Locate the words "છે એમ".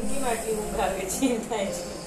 1.12-1.42